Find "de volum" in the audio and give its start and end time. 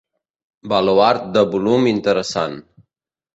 1.35-1.91